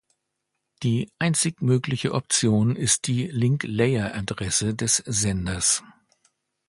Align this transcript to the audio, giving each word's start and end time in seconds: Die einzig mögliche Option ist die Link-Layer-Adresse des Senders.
Die 0.81 1.11
einzig 1.19 1.61
mögliche 1.61 2.13
Option 2.15 2.75
ist 2.75 3.05
die 3.05 3.27
Link-Layer-Adresse 3.27 4.73
des 4.73 4.97
Senders. 5.05 5.83